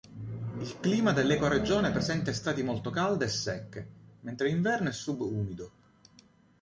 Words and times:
Il 0.57 0.79
clima 0.79 1.11
dell’ecoregione 1.11 1.91
presenta 1.91 2.31
estati 2.31 2.63
molto 2.63 2.89
calde 2.89 3.25
e 3.25 3.27
secche, 3.27 3.89
mentre 4.21 4.47
l’inverno 4.47 4.89
è 4.89 4.93
sub-umido. 4.93 5.71